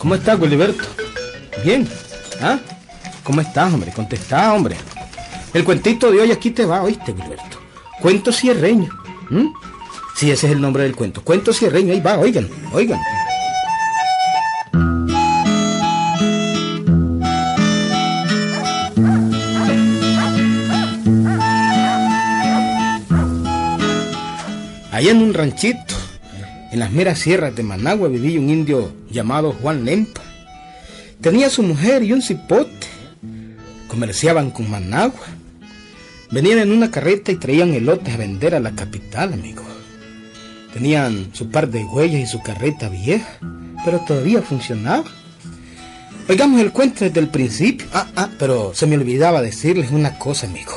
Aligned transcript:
¿Cómo 0.00 0.14
estás, 0.14 0.40
Guiliberto? 0.40 0.82
Bien. 1.62 1.86
¿Ah? 2.40 2.58
¿Cómo 3.22 3.42
estás, 3.42 3.70
hombre? 3.70 3.92
Contestá, 3.92 4.54
hombre. 4.54 4.74
El 5.52 5.62
cuentito 5.62 6.10
de 6.10 6.22
hoy 6.22 6.32
aquí 6.32 6.52
te 6.52 6.64
va, 6.64 6.82
¿oíste, 6.82 7.12
Guiliberto? 7.12 7.58
Cuento 8.00 8.32
cierreño. 8.32 8.88
¿Mm? 9.28 9.48
Sí, 10.16 10.30
ese 10.30 10.46
es 10.46 10.52
el 10.52 10.60
nombre 10.62 10.84
del 10.84 10.96
cuento. 10.96 11.22
Cuento 11.22 11.52
cierreño, 11.52 11.92
ahí 11.92 12.00
va, 12.00 12.18
oigan, 12.18 12.48
oigan. 12.72 12.98
Allá 24.90 25.10
en 25.10 25.22
un 25.22 25.34
ranchito, 25.34 25.94
en 26.70 26.78
las 26.78 26.92
meras 26.92 27.18
sierras 27.18 27.54
de 27.56 27.62
Managua, 27.62 28.08
vivía 28.08 28.38
un 28.38 28.48
indio 28.48 28.92
llamado 29.10 29.52
Juan 29.52 29.84
Lempa. 29.84 30.22
Tenía 31.20 31.50
su 31.50 31.62
mujer 31.62 32.02
y 32.02 32.12
un 32.12 32.22
cipote. 32.22 32.86
Comerciaban 33.88 34.50
con 34.50 34.70
Managua. 34.70 35.26
Venían 36.30 36.60
en 36.60 36.70
una 36.70 36.90
carreta 36.90 37.32
y 37.32 37.36
traían 37.36 37.74
elotes 37.74 38.14
a 38.14 38.16
vender 38.16 38.54
a 38.54 38.60
la 38.60 38.70
capital, 38.72 39.32
amigo. 39.32 39.64
Tenían 40.72 41.30
su 41.32 41.50
par 41.50 41.68
de 41.68 41.84
huellas 41.84 42.20
y 42.20 42.26
su 42.26 42.40
carreta 42.40 42.88
vieja, 42.88 43.38
pero 43.84 43.98
todavía 44.06 44.40
funcionaba. 44.40 45.10
Oigamos 46.28 46.60
el 46.60 46.70
cuento 46.70 47.04
desde 47.04 47.18
el 47.18 47.28
principio. 47.28 47.88
Ah, 47.92 48.06
ah, 48.14 48.28
pero 48.38 48.72
se 48.72 48.86
me 48.86 48.94
olvidaba 48.94 49.42
decirles 49.42 49.90
una 49.90 50.16
cosa, 50.18 50.46
amigo. 50.46 50.72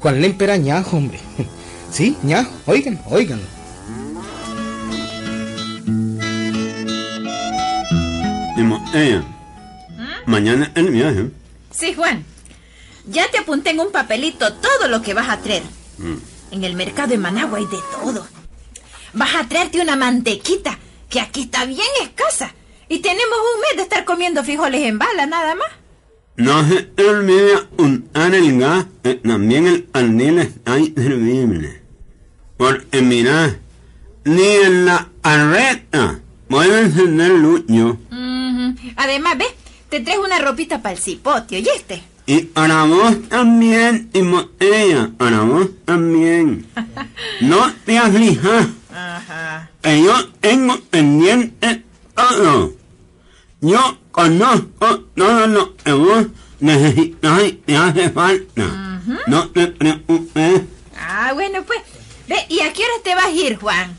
Juan 0.00 0.20
Lempa 0.20 0.44
era 0.44 0.56
ñajo, 0.58 0.96
hombre. 0.98 1.18
Sí, 1.90 2.18
ñajo, 2.22 2.50
oigan, 2.66 3.00
oigan. 3.06 3.40
Ella, 9.02 9.22
mañana 10.26 10.70
el 10.74 10.90
viaje. 10.90 11.30
Sí, 11.70 11.94
Juan. 11.94 12.24
Ya 13.06 13.30
te 13.30 13.38
apunté 13.38 13.70
en 13.70 13.80
un 13.80 13.90
papelito 13.90 14.52
todo 14.54 14.88
lo 14.88 15.00
que 15.00 15.14
vas 15.14 15.28
a 15.30 15.38
traer. 15.38 15.62
Mm. 15.98 16.16
En 16.50 16.64
el 16.64 16.74
mercado 16.74 17.08
de 17.08 17.18
Managua 17.18 17.58
hay 17.58 17.66
de 17.66 17.78
todo. 18.02 18.26
Vas 19.14 19.34
a 19.34 19.48
traerte 19.48 19.80
una 19.80 19.96
mantequita, 19.96 20.78
que 21.08 21.20
aquí 21.20 21.42
está 21.42 21.64
bien 21.64 21.88
escasa. 22.02 22.54
Y 22.88 22.98
tenemos 22.98 23.38
un 23.54 23.60
mes 23.60 23.76
de 23.76 23.82
estar 23.82 24.04
comiendo 24.04 24.44
frijoles 24.44 24.82
en 24.82 24.98
bala, 24.98 25.26
nada 25.26 25.54
más. 25.54 25.68
No 26.36 26.66
se 26.68 26.88
olvide 27.02 27.54
untar 27.78 28.34
el 28.34 28.60
gas, 28.60 28.86
que 29.02 29.14
también 29.16 29.66
el 29.66 29.88
alnil 29.92 30.38
está 30.38 30.78
inservible. 30.78 31.82
Porque 32.56 33.02
mira, 33.02 33.58
ni 34.24 34.42
en 34.42 34.84
la 34.84 35.08
arreta 35.22 36.20
puede 36.48 36.82
encender 36.82 37.30
luño. 37.30 37.98
Ujú. 38.10 38.27
Además, 38.96 39.38
ves, 39.38 39.48
te 39.88 40.00
traes 40.00 40.18
una 40.18 40.38
ropita 40.38 40.80
para 40.82 40.94
el 40.94 41.00
cipote, 41.00 41.56
¿oíste? 41.56 42.02
Y 42.26 42.42
para 42.42 42.84
vos 42.84 43.28
también, 43.28 44.10
Timoteo, 44.10 45.10
para 45.16 45.40
vos 45.40 45.68
también. 45.84 46.66
No 47.40 47.72
te 47.84 47.96
aflijas, 47.98 48.66
Ajá. 48.94 49.70
que 49.82 50.02
yo 50.02 50.28
tengo 50.40 50.78
pendiente 50.90 51.82
todo. 52.14 52.74
Yo 53.60 53.98
conozco 54.10 55.00
todo 55.16 55.46
lo 55.46 55.76
que 55.76 55.92
vos 55.92 56.26
necesitas 56.60 57.44
y 57.44 57.52
te 57.52 57.76
hace 57.76 58.10
falta. 58.10 59.00
No 59.26 59.48
te 59.50 59.68
preocupes. 59.68 60.62
Ah, 60.96 61.30
bueno, 61.34 61.62
pues. 61.64 61.80
Ve, 62.28 62.36
¿y 62.50 62.60
a 62.60 62.72
qué 62.72 62.82
hora 62.82 63.02
te 63.02 63.14
vas 63.14 63.26
a 63.26 63.30
ir, 63.30 63.56
Juan? 63.56 63.96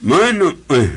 Bueno, 0.00 0.54
pues 0.66 0.88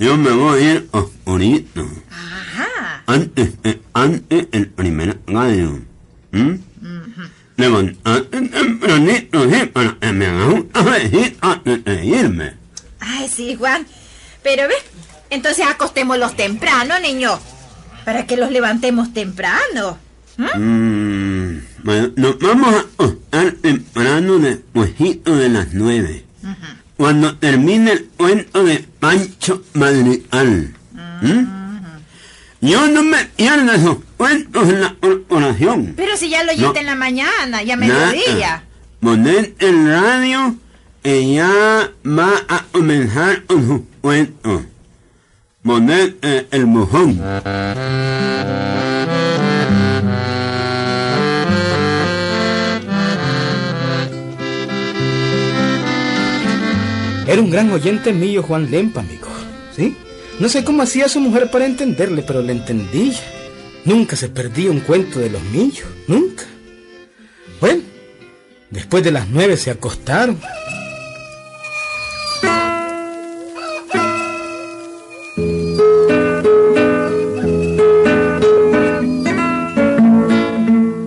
yo 0.00 0.16
me 0.16 0.30
voy 0.30 0.62
a 0.62 0.72
ir 0.72 0.88
oscurito. 0.92 1.86
Ajá. 2.10 3.02
Antes, 3.06 3.50
eh, 3.64 3.82
antes 3.92 4.48
el 4.50 4.68
primer 4.68 5.20
gallo. 5.26 5.78
¿Mm? 6.32 6.54
Levantate 7.58 8.40
tempranito, 8.48 9.50
sí, 9.50 9.66
para 9.66 9.98
que 10.00 10.12
me 10.12 10.26
hagas 10.26 10.54
un 10.54 10.62
cafecito 10.62 11.36
antes 11.42 11.84
de 11.84 12.06
irme. 12.06 12.54
Ay, 12.98 13.28
sí, 13.28 13.54
Juan. 13.56 13.86
Pero 14.42 14.66
ve, 14.68 14.74
entonces 15.28 15.66
acostémoslos 15.66 16.34
temprano, 16.34 16.98
niño. 16.98 17.38
Para 18.06 18.26
que 18.26 18.38
los 18.38 18.50
levantemos 18.50 19.12
temprano. 19.12 19.98
¿Mm? 20.38 20.58
Mm, 20.58 21.62
bueno, 21.82 22.12
nos 22.16 22.38
vamos 22.38 22.74
a 22.74 22.78
acostar 22.78 23.52
temprano 23.52 24.38
despuésito 24.38 25.36
de 25.36 25.50
las 25.50 25.74
nueve. 25.74 26.24
Cuando 27.00 27.34
termine 27.34 27.92
el 27.92 28.04
cuento 28.14 28.62
de 28.62 28.84
Pancho 28.98 29.62
Madrigal. 29.72 30.74
¿Mm? 31.22 31.46
Yo 32.60 32.88
no 32.88 33.02
me 33.02 33.24
pierdo 33.24 33.72
esos 33.72 33.96
cuentos 34.18 34.68
en 34.68 34.82
la 34.82 34.94
corporación. 35.00 35.94
Pero 35.96 36.14
si 36.18 36.28
ya 36.28 36.44
lo 36.44 36.50
oíste 36.50 36.66
No. 36.66 36.76
en 36.76 36.84
la 36.84 36.94
mañana, 36.96 37.62
ya 37.62 37.78
mediodía. 37.78 38.64
Poner 39.00 39.54
el 39.60 39.88
radio 39.88 40.56
y 41.02 41.36
ya 41.36 41.90
va 42.04 42.32
a 42.50 42.64
comenzar 42.70 43.44
con 43.44 43.66
sus 43.66 43.80
cuentos. 44.02 44.64
Poner 45.62 46.18
eh, 46.20 46.48
el 46.50 46.66
mojón. 46.66 47.18
Era 57.30 57.42
un 57.42 57.50
gran 57.50 57.70
oyente 57.70 58.12
mío, 58.12 58.42
Juan 58.42 58.72
Lempa, 58.72 59.02
amigo. 59.02 59.28
¿Sí? 59.76 59.96
No 60.40 60.48
sé 60.48 60.64
cómo 60.64 60.82
hacía 60.82 61.08
su 61.08 61.20
mujer 61.20 61.48
para 61.48 61.64
entenderle, 61.64 62.24
pero 62.26 62.42
le 62.42 62.50
entendía. 62.50 63.20
Nunca 63.84 64.16
se 64.16 64.28
perdía 64.28 64.72
un 64.72 64.80
cuento 64.80 65.20
de 65.20 65.30
los 65.30 65.40
míos. 65.44 65.84
Nunca. 66.08 66.42
Bueno, 67.60 67.82
después 68.70 69.04
de 69.04 69.12
las 69.12 69.28
nueve 69.28 69.56
se 69.56 69.70
acostaron. 69.70 70.40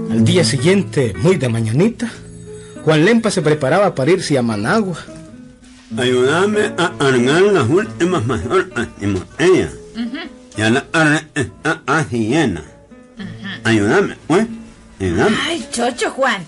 Al 0.09 0.23
día 0.23 0.45
siguiente, 0.45 1.13
muy 1.17 1.35
de 1.35 1.49
mañanita, 1.49 2.09
Juan 2.85 3.03
Lempa 3.03 3.29
se 3.29 3.41
preparaba 3.41 3.93
para 3.93 4.11
irse 4.11 4.37
a 4.37 4.41
Managua. 4.41 5.12
Ayúdame 5.97 6.73
a 6.77 6.91
cargar 6.97 7.41
las 7.41 7.69
últimas 7.69 8.25
mazorcas, 8.25 8.87
Timoteo. 8.99 9.69
Ya 10.57 10.69
la 10.69 10.85
carne 10.89 11.27
está 11.35 11.81
casi 11.85 12.29
llena. 12.29 12.63
Ayúdame, 13.63 14.17
pues. 14.27 14.47
Ayúdame. 14.99 15.37
Ay, 15.47 15.67
chocho, 15.71 16.09
Juan. 16.11 16.43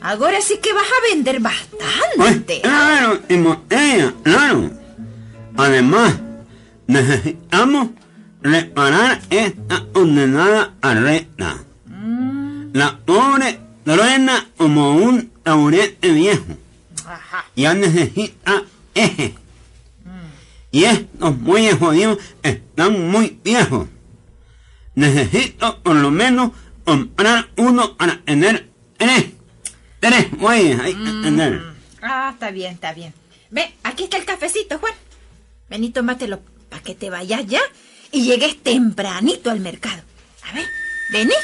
Ahora 0.00 0.40
sí 0.40 0.58
que 0.62 0.72
vas 0.72 0.84
a 0.84 1.14
vender 1.14 1.40
Pues, 1.42 1.54
bastante. 1.72 2.60
claro, 2.62 3.18
Timoteo, 3.20 4.12
claro. 4.22 4.70
Además, 5.56 6.14
necesitamos 6.86 7.88
reparar 8.42 9.20
esta 9.30 9.84
condenada 9.92 10.74
arreta. 10.82 11.56
La 12.72 12.98
pobre 12.98 13.58
truena 13.84 14.46
como 14.58 14.96
un 14.96 15.30
taburete 15.42 16.10
viejo. 16.12 16.44
Ya 17.54 17.74
necesita 17.74 18.64
eje. 18.94 19.34
Y 20.70 20.84
estos 20.84 21.36
muelles 21.38 21.78
jodidos 21.78 22.18
están 22.42 23.10
muy 23.10 23.38
viejos. 23.42 23.88
Necesito 24.94 25.82
por 25.82 25.96
lo 25.96 26.10
menos 26.10 26.52
comprar 26.84 27.48
uno 27.56 27.96
para 27.96 28.20
tener 28.22 28.68
tres. 28.96 29.26
Tres 30.00 30.26
hay 30.40 30.94
que 30.94 31.10
tener. 31.22 31.62
Ah, 32.02 32.30
está 32.32 32.50
bien, 32.50 32.74
está 32.74 32.92
bien. 32.92 33.12
Ve, 33.50 33.74
aquí 33.82 34.04
está 34.04 34.16
el 34.16 34.24
cafecito, 34.24 34.78
Juan. 34.78 34.92
Ven 35.68 35.84
y 35.84 35.90
tómatelo 35.90 36.40
para 36.68 36.82
que 36.82 36.94
te 36.94 37.10
vayas 37.10 37.46
ya 37.46 37.60
y 38.12 38.24
llegues 38.24 38.62
tempranito 38.62 39.50
al 39.50 39.60
mercado. 39.60 40.02
A 40.42 40.52
ver, 40.52 40.66
vení. 41.10 41.34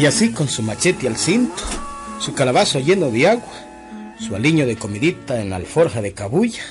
Y 0.00 0.06
así 0.06 0.30
con 0.32 0.48
su 0.48 0.62
machete 0.62 1.06
al 1.08 1.16
cinto, 1.18 1.62
su 2.20 2.32
calabazo 2.32 2.78
lleno 2.80 3.10
de 3.10 3.28
agua, 3.28 3.52
su 4.18 4.34
aliño 4.34 4.64
de 4.64 4.76
comidita 4.76 5.40
en 5.42 5.50
la 5.50 5.56
alforja 5.56 6.00
de 6.00 6.14
cabulla, 6.14 6.62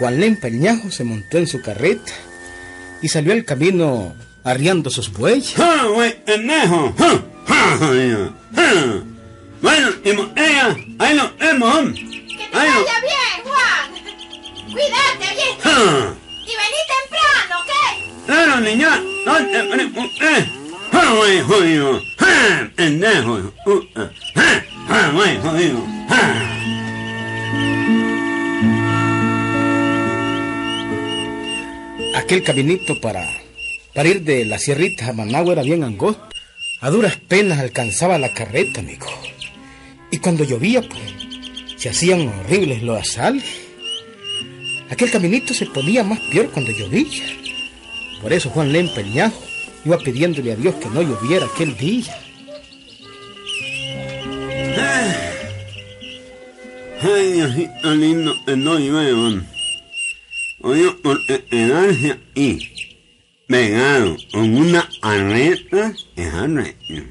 Juan 0.00 0.18
Lempa 0.18 0.48
el 0.48 0.58
ñajo 0.58 0.90
se 0.90 1.04
montó 1.04 1.38
en 1.38 1.46
su 1.46 1.62
carreta 1.62 2.12
y 3.02 3.08
salió 3.08 3.32
al 3.34 3.44
camino 3.44 4.14
arriando 4.42 4.90
sus 4.90 5.12
bueyes. 5.12 5.54
¡Ja, 5.54 5.84
güey, 5.86 6.24
pendejo! 6.24 6.92
¡Ja, 6.98 7.22
ja, 7.46 7.76
jodido! 7.78 8.34
¡Ja! 8.56 8.72
Bueno, 9.62 9.90
Timoteo, 10.02 10.76
ahí 10.98 11.14
nos 11.14 11.38
vemos. 11.38 11.92
Que 11.94 12.48
Ahí 12.52 12.68
nos- 12.68 12.84
bien, 13.00 13.44
Juan. 13.44 13.92
Cuídate, 14.72 15.34
bien. 15.36 15.60
¡Ja! 15.60 16.14
Y 16.42 16.52
vení 16.60 16.80
temprano, 16.90 17.54
¿ok? 17.60 18.26
Claro, 18.26 18.60
niña, 18.60 19.00
no 19.24 19.36
te 19.36 20.63
Aquel 32.14 32.42
caminito 32.42 33.00
para, 33.00 33.28
para 33.92 34.08
ir 34.08 34.22
de 34.22 34.44
la 34.44 34.58
sierrita 34.58 35.08
a 35.08 35.12
Managua 35.12 35.52
era 35.54 35.62
bien 35.62 35.84
angosto. 35.84 36.28
A 36.80 36.90
duras 36.90 37.16
penas 37.16 37.58
alcanzaba 37.58 38.18
la 38.18 38.32
carreta, 38.32 38.80
amigo. 38.80 39.06
Y 40.10 40.18
cuando 40.18 40.44
llovía, 40.44 40.80
pues, 40.80 41.02
se 41.76 41.88
hacían 41.88 42.28
horribles 42.28 42.82
los 42.82 43.00
asales. 43.00 43.44
Aquel 44.90 45.10
caminito 45.10 45.54
se 45.54 45.66
ponía 45.66 46.04
más 46.04 46.20
peor 46.30 46.50
cuando 46.50 46.70
llovía. 46.70 47.24
Por 48.22 48.32
eso 48.32 48.48
Juan 48.50 48.72
ñajo, 48.72 49.42
iba 49.84 49.98
pidiéndole 49.98 50.52
a 50.52 50.56
Dios 50.56 50.74
que 50.76 50.88
no 50.88 51.02
lloviera 51.02 51.46
aquel 51.46 51.76
día. 51.76 52.16
Ay, 57.02 57.32
Diosito 57.32 57.94
lindo, 57.94 58.34
que 58.46 58.56
no 58.56 58.78
lluevan. 58.78 59.46
Oye, 60.62 60.90
porque 61.02 61.44
quedarse 61.44 62.18
ahí, 62.34 62.58
pegado 63.46 64.16
con 64.32 64.56
una 64.56 64.88
arreta, 65.02 65.92
es 66.16 66.32
arrecho. 66.32 67.04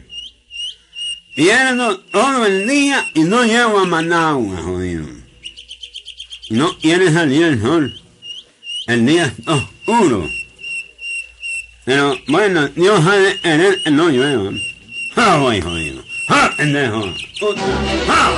Pierdo 1.35 1.99
todo 1.99 2.45
el 2.47 2.67
día 2.67 3.05
y 3.13 3.21
no 3.21 3.43
llego 3.43 3.79
a 3.79 3.85
Managua, 3.85 4.57
jodido. 4.63 5.05
No 6.49 6.75
quiere 6.79 7.11
salir 7.11 7.43
el 7.43 7.61
sol. 7.61 7.93
El 8.87 9.05
día 9.05 9.25
está 9.25 9.53
oscuro. 9.53 10.27
Pero 11.85 12.15
bueno, 12.29 12.69
Dios 12.69 13.05
ha 13.05 13.17
de 13.17 13.39
querer 13.41 13.83
que 13.83 13.91
no 13.91 14.07
llueva. 14.07 14.51
¡Ja, 15.15 15.35
voy, 15.37 15.59
jodido! 15.59 16.01
¡Ja, 16.29 16.53
pendejo! 16.55 17.01
¡Ja! 18.07 18.29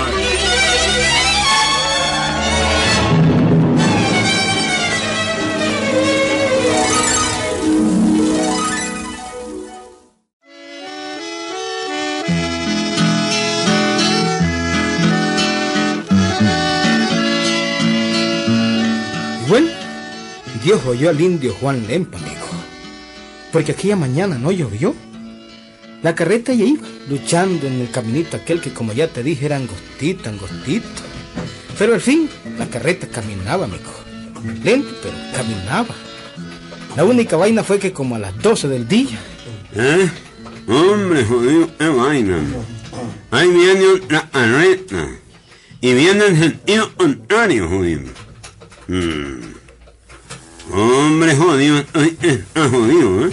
Y 19.39 19.47
bueno, 19.47 19.67
Dios 20.63 20.83
oyó 20.87 21.11
al 21.11 21.21
indio 21.21 21.53
Juan 21.61 21.85
Lempa, 21.85 22.17
amigo. 22.17 22.34
Porque 23.55 23.71
aquella 23.71 23.95
mañana 23.95 24.37
no 24.37 24.51
llovió. 24.51 24.93
La 26.03 26.13
carreta 26.13 26.53
ya 26.53 26.65
iba 26.65 26.85
luchando 27.07 27.67
en 27.67 27.79
el 27.79 27.89
caminito 27.89 28.35
aquel 28.35 28.59
que, 28.59 28.73
como 28.73 28.91
ya 28.91 29.07
te 29.07 29.23
dije, 29.23 29.45
era 29.45 29.55
angostito, 29.55 30.29
angostito. 30.29 30.85
Pero 31.79 31.93
al 31.93 32.01
fin, 32.01 32.29
la 32.59 32.67
carreta 32.67 33.07
caminaba, 33.07 33.63
amigo. 33.63 33.93
Lento, 34.61 34.89
pero 35.01 35.15
caminaba. 35.33 35.95
La 36.97 37.05
única 37.05 37.37
vaina 37.37 37.63
fue 37.63 37.79
que 37.79 37.93
como 37.93 38.17
a 38.17 38.19
las 38.19 38.37
12 38.41 38.67
del 38.67 38.89
día, 38.89 39.17
¿Eh? 39.73 40.09
Hombre, 40.67 41.23
jodido, 41.23 41.69
qué 41.77 41.87
vaina. 41.87 42.37
Ahí 43.31 43.47
viene 43.51 43.87
otra 43.87 44.27
arreta. 44.33 45.07
Y 45.79 45.93
viene 45.93 46.25
en 46.25 46.39
sentido 46.39 46.93
contrario, 46.97 47.69
jodido. 47.69 48.11
Mm. 48.89 49.64
Hombre, 50.71 51.35
jodido, 51.35 51.77
estoy 51.77 52.17
está 52.21 52.69
jodido, 52.69 53.27
¿eh? 53.27 53.31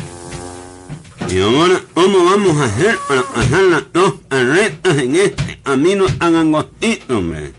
Y 1.31 1.40
ahora, 1.40 1.81
¿cómo 1.94 2.25
vamos 2.26 2.56
a 2.58 2.64
hacer 2.64 2.99
para 3.08 3.23
pasar 3.23 3.62
las 3.62 3.93
dos 3.93 4.17
arretas 4.29 4.99
en 4.99 5.17
este 5.17 5.61
camino 5.62 6.05
tan 6.19 6.34
angostito, 6.37 7.19
hombre? 7.19 7.52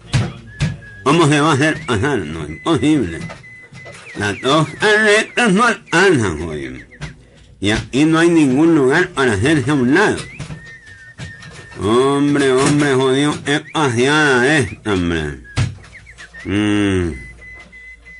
¿Cómo 1.03 1.27
se 1.27 1.41
va 1.41 1.51
a 1.51 1.53
hacer 1.55 1.83
pasar? 1.87 2.19
No, 2.19 2.47
imposible. 2.47 3.19
Las 4.15 4.39
dos 4.41 4.67
arretas 4.79 5.51
no 5.53 5.63
alcanzan, 5.63 6.45
jodido. 6.45 6.77
Y 7.59 7.71
aquí 7.71 8.05
no 8.05 8.19
hay 8.19 8.29
ningún 8.29 8.75
lugar 8.75 9.09
para 9.09 9.33
hacerse 9.33 9.71
a 9.71 9.73
un 9.73 9.95
lado. 9.95 10.17
Hombre, 11.81 12.51
hombre, 12.51 12.93
jodido, 12.93 13.33
qué 13.43 13.61
paseada 13.73 14.57
esta, 14.57 14.93
hombre. 14.93 15.39
Mm. 16.45 17.32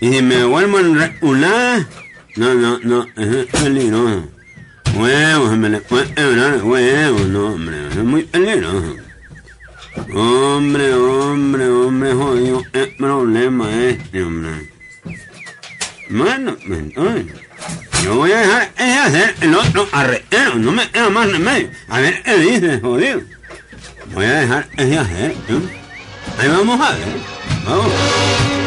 Y 0.04 0.12
si 0.12 0.22
me 0.22 0.44
vuelvo 0.44 0.80
enreculada, 0.80 1.88
no, 2.36 2.54
no, 2.56 2.78
no, 2.80 3.08
eso 3.16 3.40
es 3.40 3.46
peligroso. 3.46 4.28
Huevos, 4.98 5.52
se 5.52 5.56
me 5.56 5.70
le 5.70 5.80
puede 5.80 6.14
quebrar 6.14 6.56
el 6.56 6.62
huevo, 6.62 7.20
no, 7.20 7.54
hombre, 7.54 7.88
eso 7.88 8.00
es 8.00 8.06
muy 8.06 8.24
peligroso. 8.24 8.98
Hombre, 10.14 10.94
hombre, 10.94 11.70
hombre, 11.70 12.14
jodido, 12.16 12.64
qué 12.74 12.88
problema 12.98 13.72
este, 13.72 14.24
hombre. 14.24 14.70
Bueno, 16.10 16.58
entonces, 16.66 17.26
yo 18.04 18.16
voy 18.18 18.34
a 18.34 18.40
dejar 18.40 18.76
de 18.76 18.84
hacer 18.84 19.36
el 19.40 19.56
otro 19.56 19.88
arretero, 19.94 20.56
no 20.56 20.74
me 20.74 20.90
queda 20.92 21.10
más 21.12 21.32
remedio. 21.32 21.70
A 21.88 22.02
ver 22.02 22.22
qué 22.24 22.38
dice, 22.40 22.82
jodido. 22.82 23.22
Voy 24.14 24.26
a 24.26 24.42
dejar 24.42 24.70
de 24.72 24.98
hacer, 24.98 25.32
¿eh? 25.32 25.36
Ahí 26.40 26.50
vamos 26.50 26.82
a 26.82 26.92
ver, 26.92 27.08
vamos. 27.66 28.63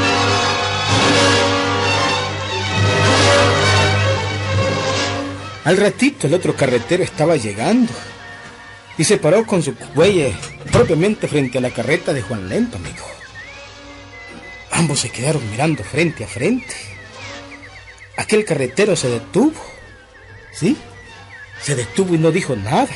Al 5.66 5.76
ratito 5.76 6.28
el 6.28 6.34
otro 6.34 6.54
carretero 6.54 7.02
estaba 7.02 7.36
llegando. 7.36 7.92
Y 8.96 9.02
se 9.02 9.18
paró 9.18 9.44
con 9.44 9.64
su 9.64 9.74
bueyes 9.94 10.34
propiamente 10.70 11.26
frente 11.26 11.58
a 11.58 11.60
la 11.60 11.70
carreta 11.70 12.12
de 12.12 12.22
Juan 12.22 12.48
Lempa, 12.48 12.78
amigo. 12.78 13.04
Ambos 14.70 15.00
se 15.00 15.10
quedaron 15.10 15.42
mirando 15.50 15.82
frente 15.82 16.22
a 16.22 16.28
frente. 16.28 16.72
Aquel 18.16 18.44
carretero 18.44 18.94
se 18.94 19.08
detuvo. 19.08 19.60
¿Sí? 20.52 20.76
Se 21.60 21.74
detuvo 21.74 22.14
y 22.14 22.19
no 22.19 22.30
dijo 22.30 22.54
nada. 22.54 22.88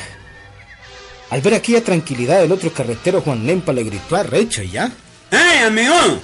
Al 1.29 1.41
ver 1.41 1.55
aquella 1.55 1.83
tranquilidad, 1.83 2.41
el 2.41 2.53
otro 2.53 2.71
carretero 2.71 3.19
Juan 3.19 3.45
Lempa 3.45 3.73
le 3.73 3.83
gritó 3.83 4.15
a 4.15 4.23
Recho 4.23 4.63
y 4.63 4.71
ya. 4.71 4.89
¡Ey, 5.29 5.65
amigo! 5.65 6.21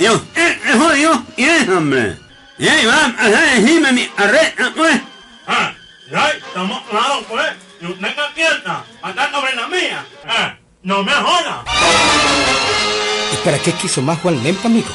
Yo, 0.00 0.14
eh, 0.34 0.58
eh, 0.66 0.78
jodido, 0.78 1.24
y 1.36 1.44
es, 1.44 1.68
hombre. 1.68 2.16
Y 2.58 2.66
ahí 2.66 2.86
va 2.86 3.14
a 3.18 3.28
decirme 3.28 3.92
mi 3.92 4.10
arreta, 4.16 4.72
pues. 4.76 5.00
Ah, 5.46 5.75
ya 6.10 6.30
estamos 6.30 6.82
claros, 6.88 7.24
pues. 7.28 7.46
Y 7.80 7.86
usted 7.86 8.08
que 8.08 8.22
piensa, 8.34 8.84
andar 9.02 9.30
sobre 9.30 9.54
la 9.54 9.68
mía. 9.68 10.06
Eh, 10.24 10.56
no 10.82 11.02
me 11.02 11.12
joda. 11.12 11.64
¿Y 13.32 13.44
para 13.44 13.58
qué 13.58 13.72
quiso 13.72 14.02
más 14.02 14.20
Juan 14.20 14.42
Lempa, 14.42 14.68
amigo? 14.68 14.88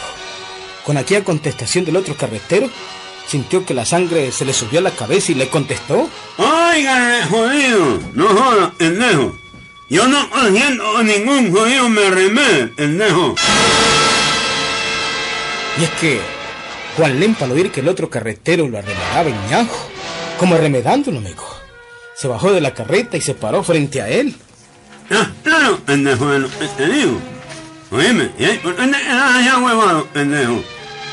Con 0.86 0.98
aquella 0.98 1.24
contestación 1.24 1.86
del 1.86 1.98
otro 1.98 2.16
carretero, 2.16 2.70
sintió 3.28 3.66
que 3.66 3.74
la 3.74 3.86
sangre 3.86 4.32
se 4.32 4.46
le 4.46 4.54
subió 4.54 4.80
a 4.80 4.84
la 4.84 4.92
cabeza 4.92 5.32
y 5.32 5.36
le 5.36 5.50
contestó. 5.50 6.10
Oigan, 6.38 7.30
jodido, 7.30 8.00
no 8.14 8.28
joda, 8.28 8.74
pendejo. 8.78 9.36
Yo 9.90 10.08
no 10.08 10.18
haciendo 10.34 10.98
a 10.98 11.04
ningún 11.04 11.52
jodido 11.52 11.90
me 11.90 12.10
remé, 12.10 12.68
pendejo. 12.76 13.36
Y 15.78 15.84
es 15.84 15.90
que 16.00 16.22
Juan 16.96 17.20
Lempa 17.20 17.46
al 17.46 17.52
oír 17.52 17.72
que 17.72 17.82
el 17.82 17.90
otro 17.90 18.10
carretero 18.10 18.68
lo 18.68 18.78
arremedaba 18.78 19.30
en 19.30 19.50
ñajo, 19.50 19.91
como 20.42 20.56
arremedándolo, 20.56 21.20
amigo, 21.20 21.48
se 22.16 22.28
bajó 22.28 22.52
de 22.52 22.62
la 22.62 22.74
carreta 22.74 23.16
y 23.16 23.22
se 23.22 23.36
paró 23.36 23.62
frente 23.62 24.02
a 24.02 24.10
él. 24.10 24.36
Ya, 25.08 25.32
claro, 25.44 25.78
pendejo, 25.86 26.32
de 26.32 26.40
lo 26.40 26.50
que 26.50 26.68
te 26.68 26.88
digo. 26.88 27.20
Oíme, 27.92 28.32
¿y 28.40 28.46
ahí 28.46 28.58
por 28.58 28.76
qué 28.76 28.88
te 28.88 28.98
allá 28.98 29.60
huevado, 29.60 30.08
pendejo? 30.08 30.64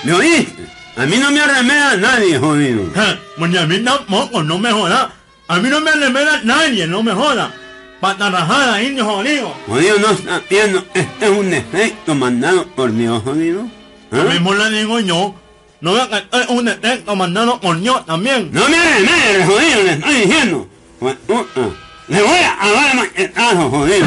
¿Me 0.04 0.14
oíste? 0.14 0.64
A 0.96 1.04
mí 1.04 1.18
no 1.18 1.30
me 1.30 1.42
arremeda 1.42 1.98
nadie, 1.98 2.38
jodido. 2.38 2.84
Eh, 2.84 3.18
pues 3.36 3.50
ni 3.50 3.58
a 3.58 3.66
mí 3.66 3.78
tampoco, 3.80 4.42
no 4.42 4.58
me 4.58 4.72
joda. 4.72 5.12
A 5.46 5.58
mí 5.58 5.68
no 5.68 5.82
me 5.82 5.90
alemera 5.90 6.40
nadie, 6.44 6.86
no 6.86 7.02
me 7.02 7.12
joda. 7.12 7.52
Patarrajada, 8.00 8.82
indio 8.82 9.04
jodido. 9.04 9.54
Jodido 9.66 9.98
no 9.98 10.10
está 10.12 10.40
viendo, 10.48 10.82
este 10.94 11.26
es 11.26 11.30
un 11.30 11.50
defecto 11.50 12.14
mandado 12.14 12.66
por 12.68 12.94
Dios, 12.94 13.22
jodido. 13.22 13.64
Lo 14.10 14.22
¿Ah? 14.22 14.24
mismo 14.24 14.54
le 14.54 14.70
digo 14.70 15.00
yo. 15.00 15.34
No 15.80 15.94
que 16.08 16.16
este 16.16 16.40
es 16.40 16.48
un 16.48 16.64
detecto 16.64 17.14
mandado 17.14 17.60
por 17.60 17.80
yo 17.80 18.00
también. 18.00 18.50
No 18.52 18.68
me 18.68 18.76
arremedes, 18.76 19.46
jodido, 19.46 19.82
le 19.84 19.92
estoy 19.92 20.14
diciendo. 20.14 20.68
Pues, 20.98 21.16
puta, 21.24 21.70
Le 22.08 22.20
voy 22.20 22.38
a 22.38 22.68
dar 22.72 22.96
maquetazo, 22.96 23.70
jodido. 23.70 24.06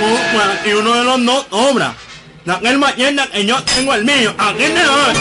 Uh, 0.00 0.18
pues 0.32 0.46
aquí 0.58 0.72
uno 0.72 0.94
de 0.94 1.04
los 1.04 1.24
dos 1.24 1.46
obra. 1.50 1.94
De 2.44 2.52
aquel 2.52 2.78
machete 2.78 3.22
que 3.32 3.46
yo 3.46 3.62
tengo 3.62 3.94
el 3.94 4.04
mío. 4.04 4.34
Aquí 4.36 4.64
te 4.64 4.82
doy. 4.82 5.14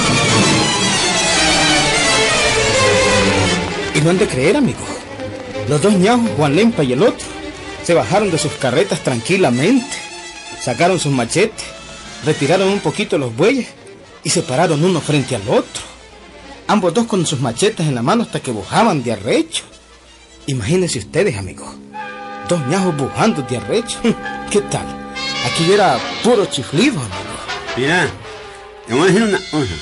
Y 3.93 4.01
no 4.01 4.09
han 4.09 4.17
de 4.17 4.27
creer, 4.27 4.57
amigo. 4.57 4.79
Los 5.69 5.83
dos 5.83 5.93
ñajos, 5.93 6.31
Juan 6.35 6.55
Lempa 6.55 6.83
y 6.83 6.93
el 6.93 7.03
otro, 7.03 7.27
se 7.83 7.93
bajaron 7.93 8.31
de 8.31 8.39
sus 8.39 8.53
carretas 8.53 9.03
tranquilamente, 9.03 9.95
sacaron 10.59 10.99
sus 10.99 11.11
machetes, 11.11 11.63
retiraron 12.25 12.69
un 12.69 12.79
poquito 12.79 13.19
los 13.19 13.35
bueyes 13.35 13.67
y 14.23 14.29
se 14.29 14.43
pararon 14.43 14.83
uno 14.83 15.01
frente 15.01 15.35
al 15.35 15.47
otro. 15.47 15.83
Ambos 16.67 16.93
dos 16.93 17.05
con 17.05 17.25
sus 17.25 17.39
machetes 17.39 17.87
en 17.87 17.95
la 17.95 18.01
mano 18.01 18.23
hasta 18.23 18.39
que 18.39 18.51
bojaban 18.51 19.03
de 19.03 19.13
arrecho. 19.13 19.63
Imagínense 20.47 20.99
ustedes, 20.99 21.37
amigos. 21.37 21.69
Dos 22.47 22.65
ñajos 22.67 22.95
bujando 22.95 23.41
de 23.41 23.57
arrecho. 23.57 23.99
¿Qué 24.51 24.61
tal? 24.61 24.85
Aquí 25.45 25.71
era 25.71 25.99
puro 26.23 26.45
chiflido, 26.45 26.99
amigo. 26.99 27.31
Mira, 27.77 28.09
te 28.87 28.93
voy 28.93 29.03
a 29.03 29.05
decir 29.07 29.23
una 29.23 29.39
cosa. 29.49 29.73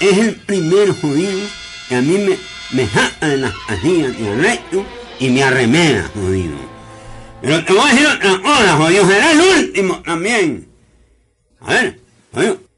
Es 0.00 0.18
el 0.18 0.36
primer 0.36 0.98
judío 1.00 1.46
que 1.88 1.96
a 1.96 2.02
mí 2.02 2.18
me, 2.18 2.38
me 2.72 3.28
de 3.28 3.36
las 3.38 3.54
pasillas 3.66 4.18
de 4.18 4.28
arrecho 4.30 4.84
y 5.18 5.30
me 5.30 5.42
arremeda, 5.42 6.10
jodido. 6.14 6.56
Pero 7.40 7.64
te 7.64 7.72
voy 7.72 7.82
a 7.82 7.92
decir 7.92 8.06
otra 8.06 8.42
cosa, 8.42 8.76
jodido. 8.76 9.06
Será 9.08 9.32
el 9.32 9.40
último 9.40 10.02
también. 10.02 10.68
A 11.60 11.72
ver, 11.72 12.00
jodido. 12.32 12.65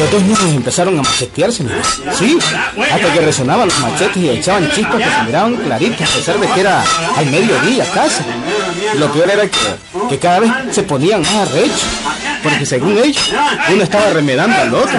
Los 0.00 0.10
dos 0.10 0.22
ñajos 0.22 0.48
empezaron 0.48 0.98
a 0.98 1.02
machetearse. 1.02 1.62
Sí, 2.18 2.38
hasta 2.90 3.12
que 3.12 3.20
resonaban 3.20 3.68
los 3.68 3.78
machetes 3.80 4.16
y 4.16 4.30
echaban 4.30 4.70
chispas 4.70 4.96
que 4.96 5.04
se 5.04 5.22
miraban 5.26 5.56
claritas, 5.56 6.10
a 6.10 6.14
pesar 6.14 6.40
de 6.40 6.46
que 6.48 6.60
era 6.60 6.82
al 7.16 7.26
mediodía 7.26 7.84
casi. 7.92 8.22
Lo 8.98 9.12
peor 9.12 9.30
era 9.30 9.42
que, 10.08 10.18
cada 10.18 10.40
vez 10.40 10.50
se 10.70 10.84
ponían 10.84 11.20
más 11.20 11.48
arrechos, 11.50 11.84
porque 12.42 12.64
según 12.64 12.96
ellos, 12.96 13.30
uno 13.70 13.82
estaba 13.82 14.08
remedando 14.10 14.56
al 14.56 14.74
otro. 14.74 14.98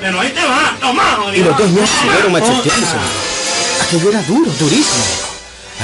Pero 0.00 0.20
ahí 0.20 0.30
te 0.30 0.42
va. 0.42 0.76
Toma, 0.80 1.18
Y 1.34 1.40
los 1.40 1.56
dos 1.56 1.70
ñajos 1.70 1.90
siguieron 2.00 2.32
macheteándose. 2.32 2.96
Aquello 3.82 4.10
era 4.10 4.22
duro, 4.22 4.50
durísimo. 4.58 5.04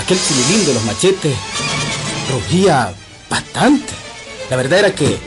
Aquel 0.03 0.19
cilindro 0.19 0.69
de 0.69 0.75
los 0.75 0.85
machetes 0.85 1.37
rugía 2.31 2.93
bastante. 3.29 3.93
La 4.51 4.57
verdad 4.57 4.81
era 4.81 4.95
que 4.95 5.19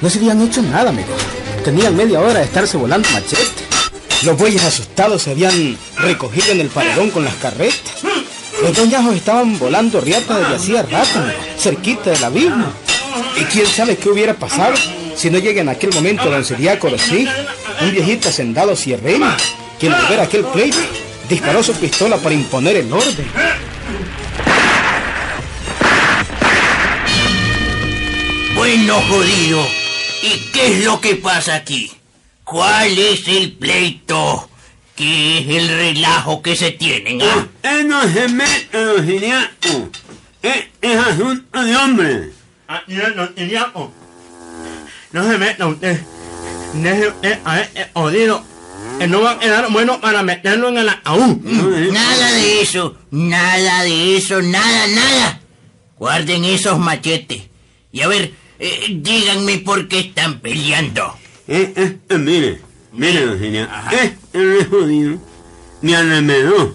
no 0.00 0.10
se 0.10 0.18
habían 0.18 0.42
hecho 0.42 0.62
nada, 0.62 0.90
amigo. 0.90 1.14
Tenían 1.64 1.96
media 1.96 2.20
hora 2.20 2.40
de 2.40 2.44
estarse 2.44 2.76
volando 2.76 3.08
machetes. 3.10 3.64
Los 4.22 4.36
bueyes 4.36 4.64
asustados 4.64 5.22
se 5.22 5.32
habían 5.32 5.76
recogido 5.98 6.52
en 6.52 6.60
el 6.60 6.68
paredón 6.68 7.10
con 7.10 7.24
las 7.24 7.34
carretas. 7.34 8.02
Los 8.62 8.74
dos 8.74 8.88
ñajos 8.88 9.14
estaban 9.14 9.58
volando 9.58 10.00
riata 10.00 10.38
desde 10.38 10.54
hacía 10.54 10.82
rato, 10.82 11.20
cerquita 11.58 12.10
del 12.10 12.24
abismo. 12.24 12.66
Y 13.36 13.44
quién 13.44 13.66
sabe 13.66 13.96
qué 13.96 14.08
hubiera 14.08 14.34
pasado 14.34 14.74
si 15.24 15.30
no 15.30 15.38
llega 15.38 15.62
en 15.62 15.70
aquel 15.70 15.90
momento 15.94 16.30
don 16.30 16.44
Siriaco 16.44 16.90
sí, 16.98 17.26
un 17.80 17.92
viejito 17.92 18.28
hacendado 18.28 18.76
sierreño, 18.76 19.34
quien 19.80 19.94
al 19.94 20.06
ver 20.06 20.20
aquel 20.20 20.44
pleito 20.44 20.76
disparó 21.30 21.62
su 21.62 21.72
pistola 21.72 22.18
para 22.18 22.34
imponer 22.34 22.76
el 22.76 22.92
orden. 22.92 23.26
Bueno, 28.54 29.00
jodido. 29.08 29.66
¿Y 30.22 30.50
qué 30.52 30.66
es 30.66 30.84
lo 30.84 31.00
que 31.00 31.14
pasa 31.14 31.54
aquí? 31.54 31.90
¿Cuál 32.44 32.98
es 32.98 33.26
el 33.26 33.52
pleito? 33.52 34.50
¿Qué 34.94 35.38
es 35.38 35.48
el 35.56 35.68
relajo 35.68 36.42
que 36.42 36.54
se 36.54 36.72
tienen? 36.72 37.22
ah? 37.22 37.46
Usted 37.46 37.84
no 37.86 38.02
se 38.12 38.28
mete, 38.28 38.78
don 38.78 39.06
Siriaco. 39.06 39.88
Es, 40.42 40.66
es 40.82 40.96
asunto 40.98 41.64
de 41.64 41.76
hombre. 41.76 42.30
Ah, 42.68 42.82
mira, 42.86 43.08
no 43.16 43.26
tenía. 43.30 43.72
No 45.14 45.22
se 45.30 45.38
meta 45.38 45.68
usted. 45.68 46.00
Deje 46.72 47.06
usted 47.06 47.38
a 47.44 47.60
este 47.60 47.88
jodido. 47.94 48.42
Que 48.98 49.06
no 49.06 49.22
va 49.22 49.32
a 49.32 49.38
quedar 49.38 49.70
bueno 49.70 50.00
para 50.00 50.24
meterlo 50.24 50.70
en 50.70 50.78
el 50.78 50.88
ataúd. 50.88 51.36
Nada 51.92 52.32
de 52.32 52.60
eso, 52.60 52.96
nada 53.12 53.84
de 53.84 54.16
eso, 54.16 54.42
nada, 54.42 54.88
nada. 54.88 55.40
Guarden 56.00 56.44
esos 56.44 56.80
machetes. 56.80 57.42
Y 57.92 58.00
a 58.00 58.08
ver, 58.08 58.32
eh, 58.58 58.86
díganme 58.90 59.58
por 59.58 59.86
qué 59.86 60.00
están 60.00 60.40
peleando. 60.40 61.16
Eh, 61.46 61.72
eh, 61.76 61.98
eh, 62.08 62.18
mire, 62.18 62.60
mire, 62.92 63.24
don. 63.24 63.36
Este 63.92 64.60
es 64.60 64.66
jodido. 64.66 65.20
Me 65.80 65.94
arremedó. 65.94 66.74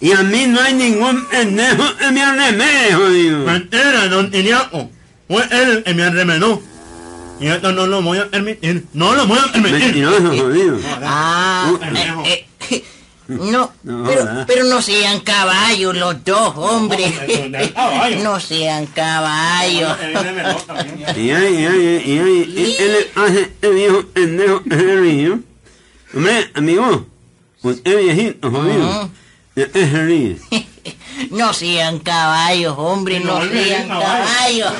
Y 0.00 0.12
a 0.12 0.22
mí 0.22 0.46
no 0.46 0.62
hay 0.62 0.72
ningún 0.72 1.26
pendejo 1.26 1.94
que 1.98 2.10
me 2.10 2.22
arremede, 2.22 2.94
jodido. 2.94 3.44
Mentira, 3.44 4.08
don 4.08 4.30
Tiniaco. 4.30 4.90
Fue 5.28 5.42
él 5.50 5.70
el 5.70 5.82
que 5.82 5.92
me 5.92 6.04
arremenó. 6.04 6.69
Y 7.40 7.46
esto 7.46 7.72
no 7.72 7.86
lo 7.86 8.02
voy 8.02 8.18
a 8.18 8.28
permitir. 8.28 8.86
No 8.92 9.14
lo 9.14 9.26
voy 9.26 9.38
a 9.38 9.50
permitir. 9.50 9.80
Mentiroso, 9.80 10.28
jodido. 10.28 10.78
Ah, 11.02 11.72
eh, 12.26 12.46
eh, 12.70 12.84
no, 13.28 13.72
No, 13.82 14.04
pero, 14.04 14.26
pero 14.46 14.64
no 14.64 14.82
sean 14.82 15.20
caballos 15.20 15.96
los 15.96 16.22
dos, 16.24 16.54
hombre. 16.56 17.12
No, 17.48 18.10
no. 18.10 18.22
No 18.22 18.40
sean 18.40 18.86
caballos. 18.86 19.96
Y 21.16 21.30
ay, 21.30 21.54
y 21.54 21.66
ay, 21.66 22.02
y 22.04 22.60
y 22.60 22.76
él 22.78 23.10
hace 23.14 23.42
este 23.42 23.70
viejo 23.70 24.04
pendejo 24.12 24.62
ese 24.68 24.96
río. 24.96 25.40
Hombre, 26.12 26.50
amigo, 26.54 27.06
usted 27.62 27.98
viejito, 27.98 28.50
jodido. 28.50 29.10
Ese 29.56 30.04
río. 30.04 30.36
No 31.30 31.52
sean 31.52 31.98
caballos, 32.00 32.74
hombre, 32.78 33.20
no 33.20 33.38
No, 33.38 33.44
no, 33.44 33.52
sean 33.52 33.88
no, 33.88 34.00
caballos. 34.00 34.72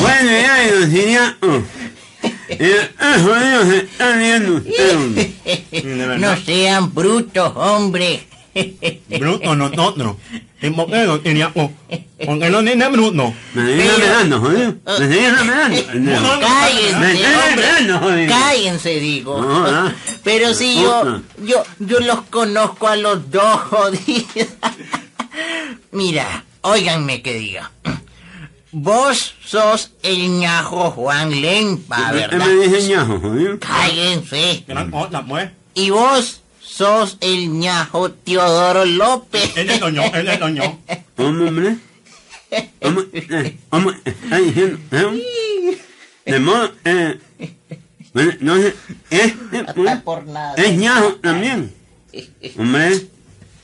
Bueno, 0.00 0.30
ya, 0.30 0.72
don 0.72 0.90
Siriaco. 0.90 1.62
Eh, 2.48 2.90
eh, 3.00 3.16
se 3.18 4.92
hombre. 4.94 5.32
No 6.18 6.36
sean 6.36 6.94
brutos, 6.94 7.52
hombre. 7.56 8.26
Bruto 9.08 9.54
nosotros. 9.54 10.16
¿Y 10.62 10.70
por 10.70 10.90
qué 10.90 11.02
don 11.04 11.22
Tiniaco? 11.22 11.70
Porque 12.24 12.48
no 12.48 12.62
tiene 12.64 12.88
bruto. 12.88 13.34
Me 13.52 13.66
seguís 13.66 13.92
remedando, 13.92 14.40
jodido. 14.40 14.74
Me 14.86 15.30
remedando, 15.36 15.86
pendejo. 15.86 16.22
Me 16.36 16.40
Cállense, 16.40 17.26
remedando, 17.50 17.98
jodido. 17.98 18.28
Cállense, 18.28 19.00
digo. 19.00 19.42
No. 19.42 19.92
Pero 20.24 20.54
si 20.54 20.76
yo, 20.76 21.20
yo, 21.42 21.62
yo 21.78 22.00
los 22.00 22.22
conozco 22.22 22.88
a 22.88 22.96
los 22.96 23.30
dos, 23.30 23.60
jodidos. 23.60 24.48
Mira, 25.92 26.44
óiganme 26.62 27.22
que 27.22 27.34
diga. 27.34 27.70
Vos 28.72 29.34
sos 29.44 29.92
el 30.02 30.38
ñajo 30.38 30.90
Juan 30.90 31.40
Lempa, 31.40 32.10
¿Qué 32.10 32.16
¿verdad? 32.18 32.46
me 32.46 32.66
dice 32.66 32.88
ñajo, 32.88 33.20
jodido? 33.20 33.58
Cállense. 33.60 34.64
Gran 34.66 34.90
cosa, 34.90 35.24
pues. 35.24 35.50
Y 35.74 35.90
vos 35.90 36.42
sos 36.60 37.16
el 37.20 37.50
ñajo 37.58 38.10
Teodoro 38.10 38.84
López. 38.84 39.56
Él 39.56 39.70
es 39.70 39.80
doño, 39.80 40.02
él 40.12 40.28
es 40.28 40.38
doño. 40.40 40.78
¿Cómo, 41.16 41.44
hombre? 41.48 41.76
¿Cómo, 42.82 43.00
eh, 43.12 43.56
cómo 43.70 43.90
está 44.04 44.36
diciendo? 44.38 44.78
¿Eh? 44.92 45.78
De 46.26 46.40
modo, 46.40 46.72
eh, 46.84 47.18
bueno, 48.12 48.32
no 48.40 48.56
sé, 48.56 48.74
Hasta 49.66 50.02
por 50.02 50.26
nada. 50.26 50.54
es 50.56 50.76
ñajo 50.76 51.14
también. 51.16 51.72
Hombre, 52.58 53.06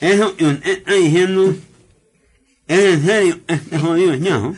eso 0.03 0.37
que 0.37 0.45
usted 0.45 0.71
está 0.71 0.93
diciendo, 0.95 1.55
¿es 2.67 2.79
en 2.81 3.07
serio 3.07 3.41
este 3.47 3.79
jodido 3.79 4.15
ñajo? 4.17 4.55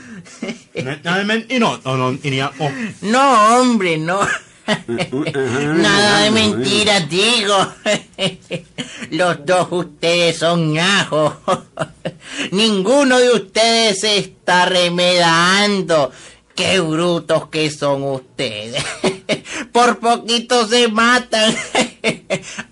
No 3.02 3.60
hombre, 3.60 3.98
no. 3.98 4.20
Nada 4.66 6.20
de 6.20 6.30
mentiras, 6.30 7.08
digo. 7.08 7.54
Los 9.10 9.44
dos 9.44 9.68
ustedes 9.70 10.38
son 10.38 10.72
ñajos. 10.72 11.34
Ninguno 12.50 13.18
de 13.18 13.30
ustedes 13.32 14.00
se 14.00 14.16
está 14.18 14.64
remedando. 14.64 16.10
Qué 16.54 16.80
brutos 16.80 17.48
que 17.48 17.70
son 17.70 18.04
ustedes. 18.04 18.82
Por 19.72 19.98
poquito 19.98 20.66
se 20.66 20.88
matan. 20.88 21.54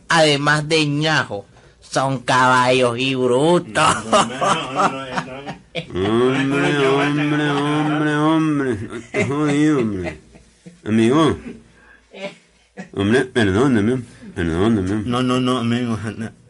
Además 0.09 0.69
de 0.69 0.87
ñajos, 0.87 1.45
son 1.93 2.21
caballos 2.21 2.99
y 2.99 3.15
brutos. 3.15 3.85
Hombre, 5.95 6.89
hombre, 6.89 7.51
hombre, 7.51 8.17
hombre, 8.17 8.79
este 8.97 9.25
jodido, 9.27 9.79
hombre. 9.81 10.19
Amigo, 10.85 11.37
Hombre, 12.95 13.25
perdóneme, 13.27 14.03
perdóneme. 14.35 15.03
No, 15.05 15.23
no, 15.23 15.41
no, 15.41 15.59
amigo. 15.59 15.99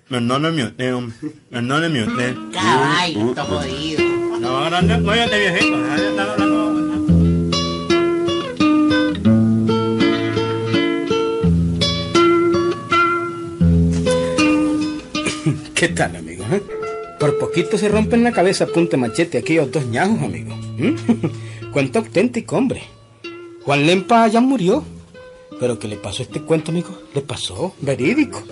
Perdóneme 0.08 0.64
usted, 0.64 0.94
hombre. 0.94 1.16
Perdóneme 1.50 2.04
usted. 2.04 2.36
Caballo, 2.52 3.34
jodido. 3.34 4.02
No, 4.40 4.70
no, 4.70 5.12
estar 5.14 6.30
hablando. 6.30 6.51
¿Qué 15.82 15.88
tal, 15.88 16.14
amigo? 16.14 16.44
eh? 16.52 16.62
Por 17.18 17.40
poquito 17.40 17.76
se 17.76 17.88
rompen 17.88 18.22
la 18.22 18.30
cabeza 18.30 18.68
punta 18.68 18.96
machete 18.96 19.38
aquellos 19.38 19.72
dos 19.72 19.84
ñajos, 19.86 20.22
amigo. 20.22 20.54
¿Mm? 20.54 21.70
Cuento 21.72 21.98
auténtico, 21.98 22.56
hombre. 22.56 22.84
Juan 23.64 23.84
Lempa 23.84 24.28
ya 24.28 24.40
murió. 24.40 24.84
Pero 25.58 25.80
¿qué 25.80 25.88
le 25.88 25.96
pasó 25.96 26.22
a 26.22 26.26
este 26.26 26.40
cuento, 26.42 26.70
amigo? 26.70 26.96
Le 27.12 27.22
pasó, 27.22 27.74
verídico. 27.80 28.44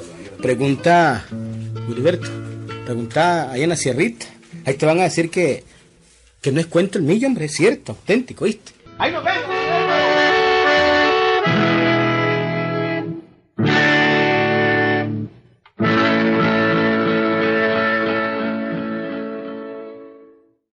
Pregunta, 0.42 1.24
Gilberto, 1.86 2.28
pregunta 2.84 3.52
ahí 3.52 3.62
en 3.62 3.68
la 3.68 3.76
sierrita. 3.76 4.26
Ahí 4.64 4.74
te 4.74 4.84
van 4.86 4.98
a 4.98 5.04
decir 5.04 5.30
que, 5.30 5.62
que 6.40 6.50
no 6.50 6.58
es 6.58 6.66
cuento 6.66 6.98
el 6.98 7.04
millo, 7.04 7.28
hombre, 7.28 7.44
es 7.44 7.52
cierto, 7.52 7.92
auténtico, 7.92 8.44
¿viste? 8.44 8.72
¡Ahí 8.98 9.12
nos 9.12 9.22
vemos! 9.22 9.59